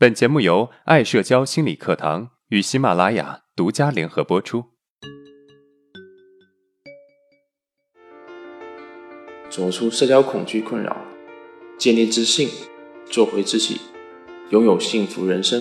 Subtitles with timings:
[0.00, 4.66] 本节目由爱社交心理课堂与喜马拉雅独家联合播出。
[9.50, 10.96] 走出社交恐惧困扰，
[11.76, 12.48] 建立自信，
[13.06, 13.80] 做回自己，
[14.50, 15.60] 拥有幸福人生。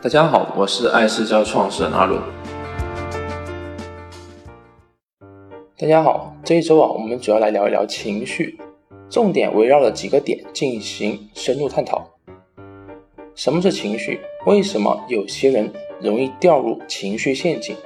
[0.00, 2.22] 大家好，我是爱社交创始人阿伦。
[5.76, 8.60] 大家好，这一周啊，我们主要来聊一聊情绪，
[9.10, 12.17] 重点围绕了几个点进行深入探讨。
[13.38, 14.18] 什么是情绪？
[14.46, 17.76] 为什么有些人容易掉入情绪陷阱？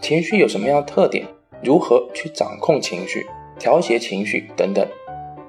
[0.00, 1.26] 情绪有什么样的特点？
[1.62, 3.26] 如何去掌控情绪、
[3.58, 4.88] 调节情绪等等？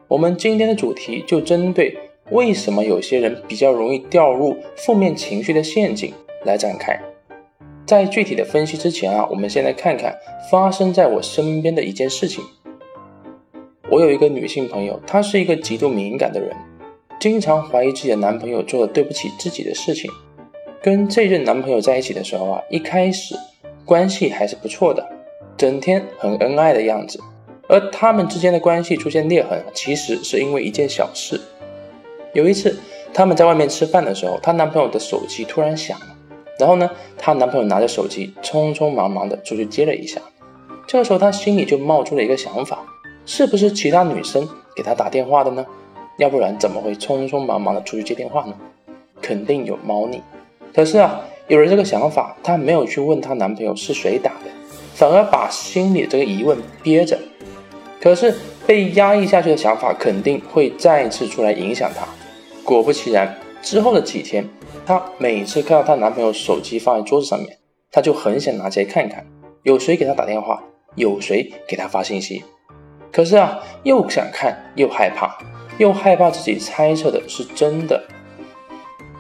[0.10, 1.98] 我们今天的主题就针对
[2.32, 7.00] 为什么有些人比较容易掉入负面情绪的陷阱来展开。
[7.86, 10.14] 在具体的分析之前啊，我们先来看看
[10.52, 12.44] 发生在我身边的一件事情。
[13.90, 16.54] 我有一个女性朋友，她是一个极度敏感的人。
[17.24, 20.12] 经常怀疑自己的男朋友做了对不起自己的事情。
[20.82, 23.34] 跟这任男朋友在一起的时候啊，一开始
[23.86, 25.08] 关系还是不错的，
[25.56, 27.18] 整天很恩爱的样子。
[27.70, 31.40] 而他们之间的关系出现裂痕，其实是因为一件小事。
[32.34, 32.78] 有一次，
[33.14, 36.08] 他们在外面吃饭的时候，她男朋友的手机突然响了，
[36.60, 40.20] 然后呢，她男朋友拿着手机匆匆忙忙的出去接了一下。
[40.86, 42.86] 这个时候，她心里就冒出了一个想法：
[43.26, 45.66] 是不是其他女生给她打电话的呢？
[46.18, 48.54] 要不然怎么会匆匆忙忙的出去接电话呢？
[49.22, 50.22] 肯定有猫腻。
[50.74, 54.52] 可是啊，有了这个想法，她没有去问她男朋友是谁打的，
[54.94, 57.18] 反而把心里这个疑问憋着。
[58.02, 58.36] 可是
[58.68, 62.06] 被压抑下去的想法肯定会再次出来影响她。
[62.64, 64.48] 果不其然，之后的几天，
[64.86, 67.58] 她每次看到她男朋友手机放在桌子上面，
[67.92, 69.26] 她就很想拿起来看看，
[69.64, 70.64] 有谁给她打电话，
[70.96, 72.44] 有谁给她发信息。
[73.12, 75.38] 可是啊，又想看又害怕。
[75.78, 78.04] 又害怕自己猜测的是真的，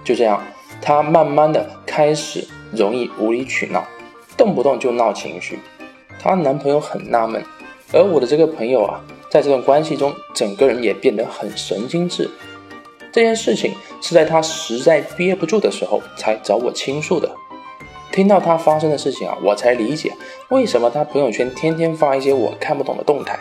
[0.04, 0.42] 就这样，
[0.82, 3.84] 她慢慢的开始容易无理取闹，
[4.38, 5.60] 动不动就闹情绪。
[6.20, 7.44] 她男朋友很纳闷，
[7.92, 12.30] 而我的这个朋友啊，在这段关系中，整个人也变得很神经质。
[13.12, 17.30] 这件事情是在她实在憋不住的时候才找我倾诉的。
[18.12, 20.14] 听到她发生的事情啊，我才理解
[20.50, 23.40] 为什么她朋友圈天天发一些我看不懂的动态。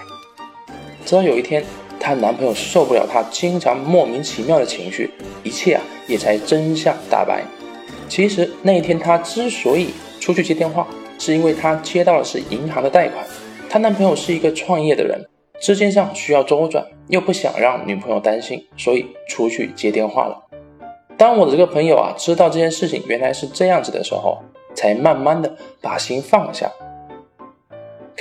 [1.04, 1.62] 直到有一天。
[2.02, 5.08] 她男朋友受不了她经常莫名其妙的情绪，
[5.44, 7.44] 一切啊也才真相大白。
[8.08, 10.86] 其实那一天她之所以出去接电话，
[11.18, 13.24] 是因为她接到的是银行的贷款。
[13.70, 15.28] 她男朋友是一个创业的人，
[15.60, 20.42] 资金上需要周转，又不想让女朋友担心，所以出去接电话了。
[21.16, 24.38] 当我的这个朋友啊知道这件事情原来是这样子的时候，
[24.74, 26.68] 才慢慢的把心放下。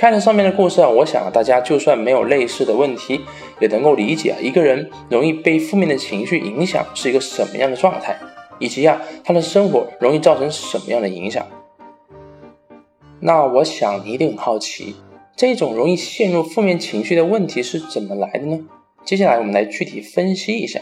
[0.02, 3.20] 看了上面的故事啊，我想大家就算没有类似的问题，
[3.60, 8.18] 也能够理解啊，一个人容易被负面的情绪影响是一个什么样的状态，
[8.58, 11.46] 以及啊，他的生活容易造成什么样的影响。
[13.20, 14.96] 那我想你一定很好奇，
[15.36, 18.58] 这种容易陷入负面情绪的问题是怎么来的呢？
[19.04, 20.80] 接下来我们来具体分析一下。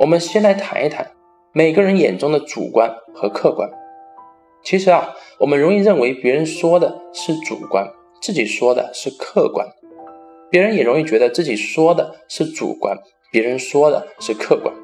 [0.00, 1.12] 我们先来谈一谈
[1.54, 3.70] 每个人眼中的主观和客观。
[4.62, 7.88] 其实啊，我们容易认为别人说的是主观，
[8.20, 9.66] 自己说的是客观；
[10.50, 12.98] 别人也容易觉得自己说的是主观，
[13.30, 14.74] 别人说的是客观。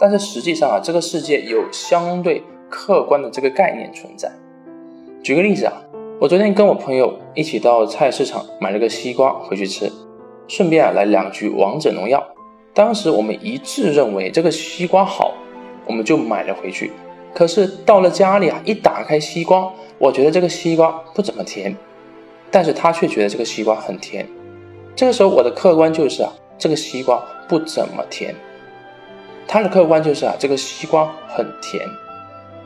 [0.00, 4.32] 但是实际上啊，这个世界有相对客观的这个概念存在。
[5.22, 5.84] 举个例子啊，
[6.20, 9.90] 我昨天跟我朋友一起到菜市场买了个西瓜回去吃，
[10.48, 12.26] 顺便啊来两局王者荣耀。
[12.74, 15.32] 当时我们一致认为这个西瓜好，
[15.86, 16.90] 我们就买了回去。
[17.34, 19.68] 可是到了家里啊，一打开西瓜，
[19.98, 21.76] 我觉得这个西瓜不怎么甜，
[22.50, 24.26] 但是他却觉得这个西瓜很甜。
[24.94, 28.32] 这个时候我的客观就是啊，这个西瓜不怎么甜，
[29.48, 31.84] 他的客观就是啊，这个西瓜很甜。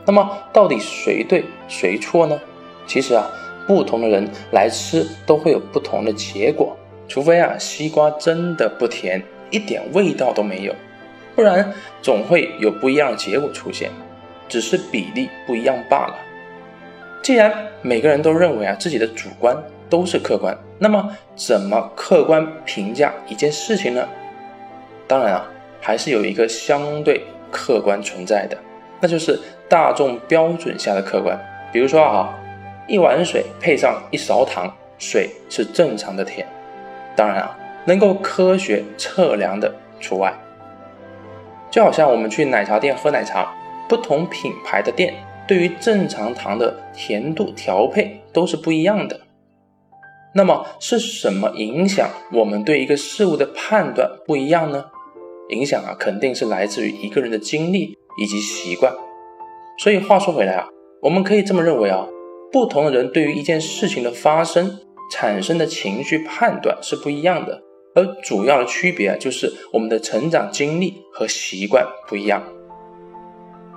[0.05, 2.39] 那么到底谁对谁错呢？
[2.85, 3.27] 其实啊，
[3.67, 6.77] 不同的人来吃都会有不同的结果，
[7.07, 10.75] 除非啊西瓜真的不甜，一点味道都没有，
[11.35, 13.89] 不然总会有不一样的结果出现。
[14.49, 16.15] 只是比例不一样罢了。
[17.21, 19.55] 既然每个人都认为啊自己的主观
[19.89, 24.07] 都是客观，那么怎么客观评价一件事情呢？
[25.07, 25.45] 当然啊，
[25.79, 28.57] 还是有一个相对客观存在的，
[28.99, 31.39] 那就是大众标准下的客观。
[31.71, 32.33] 比如说啊，
[32.87, 36.47] 一碗水配上一勺糖，水是正常的甜。
[37.15, 40.33] 当然啊，能够科学测量的除外。
[41.69, 43.53] 就好像我们去奶茶店喝奶茶。
[43.89, 45.15] 不同品牌的店
[45.47, 49.19] 对于正常糖的甜度调配都是不一样的。
[50.35, 54.85] 那么是什么影响我们对一个事物的判断不一样呢？
[55.49, 58.93] 影响啊肯定是来自于一个人的经历以及习惯。
[59.79, 60.67] 所以话说回来啊，
[61.01, 62.07] 我们可以这么认为啊，
[62.51, 64.77] 不同的人对于一件事情的发生
[65.11, 67.59] 产生的情绪判断是不一样的，
[67.95, 72.43] 而主要的区别就是我们的成长经历和习惯不一样。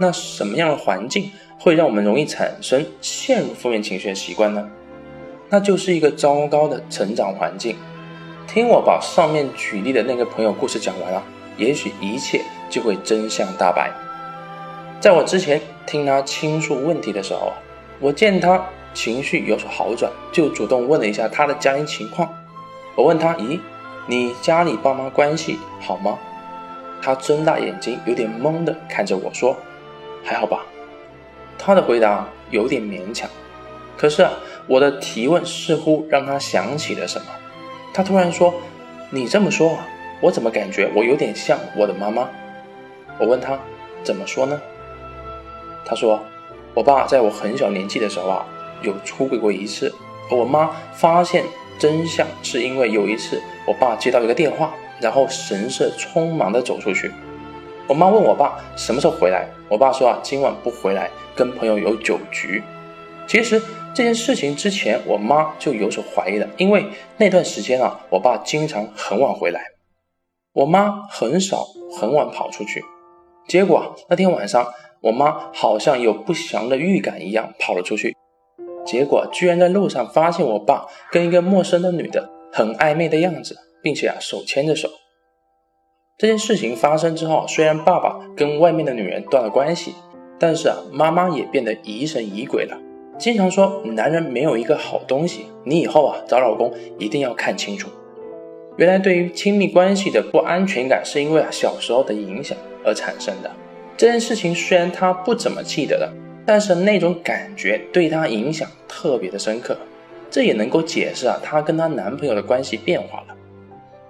[0.02, 4.68] 那什么样的环境会让我们容易产生陷入负面情绪的习惯呢？
[5.48, 7.76] 那就是一个糟糕的成长环境。
[8.48, 11.22] 听我把上面举例的那个朋友故事讲完了，
[11.56, 13.92] 也许一切就会真相大白。
[14.98, 17.52] 在我之前听他倾诉问题的时候，
[18.00, 18.60] 我见他
[18.92, 22.28] 情绪有所好转，就主动问了一下他的家庭情况。
[22.96, 23.60] 我问他：“咦，
[24.08, 26.18] 你家里爸妈关系好吗？”
[27.00, 29.56] 他睁大眼睛，有点懵的看着我说
[30.22, 30.64] ：“还好吧。”
[31.58, 33.28] 他的回答有点勉强。
[33.96, 34.32] 可是啊，
[34.66, 37.26] 我的提问似乎让他想起了什么。
[37.94, 38.52] 他突然说
[39.10, 39.86] ：“你这么说啊，
[40.20, 42.28] 我怎么感觉我有点像我的妈妈？”
[43.20, 43.58] 我问他
[44.02, 44.60] ：“怎么说呢？”
[45.84, 46.20] 他说
[46.74, 48.46] ：“我爸在我很小年纪的时候啊，
[48.80, 49.94] 有出轨过一次。
[50.30, 51.44] 我妈发现
[51.78, 57.12] 真相是因为有一次，我爸接到一个电话，然后神色匆忙地走出去。
[57.92, 62.62] 我妈问我爸什么时候回来，我爸说啊，今晚不回来，跟朋友有酒局。
[63.28, 63.60] 其实
[63.94, 66.86] 这件事情之前，我妈就有所怀疑了，因为
[67.18, 69.60] 那段时间啊，我爸经常很晚回来，
[70.54, 71.66] 我妈很少
[72.00, 72.82] 很晚跑出去。
[73.46, 74.66] 结果那天晚上。”
[75.02, 78.16] 我妈好像有不祥的预感一样跑了出去，
[78.86, 84.88] 结果居然在路上发现我爸跟一个陌生的女的很暧昧的样子，并且啊手牵着手。
[86.18, 89.94] 这件事情发生之后，虽然爸爸跟外面的女人断了关系，
[90.38, 92.78] 但是啊妈妈也变得疑神疑鬼了，
[93.18, 97.88] 经常说男人没有一个好东西，你以后啊找老公一定要看清楚。
[98.76, 103.50] 原来对于亲密关系的不安全感是因为啊小时候的影响而产生的。
[103.96, 106.12] 这件事情虽然她不怎么记得了，
[106.46, 109.76] 但是那种感觉对她影响特别的深刻，
[110.30, 113.36] 这也能够解释啊她跟她男朋友的关系变化了。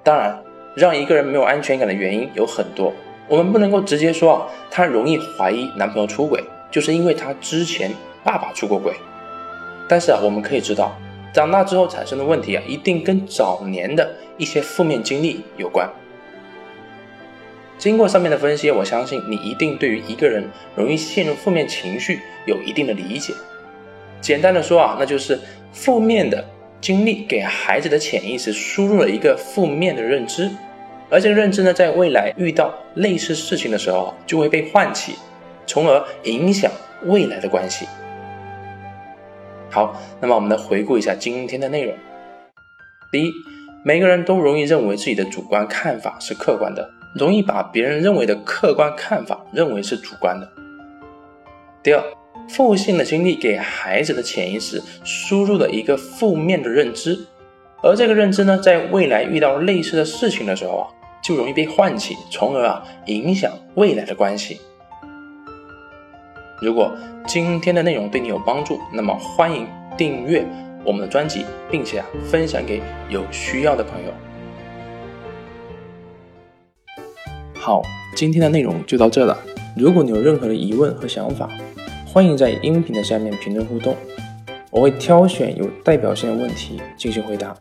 [0.05, 0.41] 当然，
[0.75, 2.93] 让一个人没有安全感的原因有很多，
[3.29, 7.91] 我们不能够直接说啊她容易怀疑男朋友出轨，就是因为她之前
[8.25, 8.95] 爸爸出过轨。
[9.89, 10.97] 但是啊，我们可以知道，
[11.35, 15.89] 长大之后产生的问题啊，一定跟早年的一些负面经历有关。
[17.77, 23.35] 经过上面的分析，我相信你一定对于一个人容易陷入负面情绪有一定的理解。
[24.21, 25.39] 简单的说啊，那就是
[25.73, 26.45] 负面的
[26.83, 30.51] 经历给孩子的潜意识输入了一个负面的认知，
[31.09, 35.15] 而这个认知呢，在未来遇到类似事情的时候就会被唤起，
[35.65, 36.71] 从而影响
[37.05, 37.87] 未来的关系。
[39.71, 41.95] 好，那么我们来回顾一下今天的内容。
[43.13, 43.33] 第一，
[43.85, 46.91] 每个人都容易认为自己的主观看法是客观的。
[47.15, 50.51] 容易把别人认为的客观看法认为是主观的。
[51.83, 52.03] 第二，
[52.53, 57.19] 负性的经历给孩子的潜意识输入了一个负面的认知，
[57.83, 60.85] 而这个认知呢，在未来遇到类似的事情的时候啊，
[61.23, 64.61] 就容易被唤起，从而啊影响未来的关系。
[66.61, 66.95] 如果
[67.27, 69.67] 今天的内容对你有帮助，那么欢迎
[69.97, 70.47] 订阅
[70.85, 74.13] 我们的专辑，并且啊分享给有需要的朋友。
[77.55, 77.81] 好，
[78.15, 79.39] 今天的内容就到这了。
[79.75, 81.49] 如果你有任何的疑问和想法，
[82.13, 83.97] 欢迎在音频的下面评论互动，
[84.71, 87.57] 我会挑选有代表性的问题进行回答。